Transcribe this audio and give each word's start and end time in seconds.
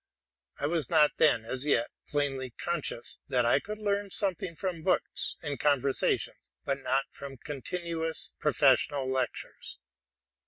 I 0.59 0.65
was 0.65 0.89
not 0.89 1.11
then 1.17 1.45
as 1.45 1.63
yet 1.63 1.91
plainly 2.09 2.49
conscious 2.57 3.19
that 3.27 3.45
I 3.45 3.59
could 3.59 3.77
learn 3.77 4.09
some 4.09 4.33
thing 4.33 4.55
from 4.55 4.81
books 4.81 5.35
and 5.43 5.59
conversation, 5.59 6.33
but 6.65 6.79
not 6.79 7.03
from 7.13 7.37
continuous 7.37 8.33
professional 8.39 9.07
lectures. 9.07 9.77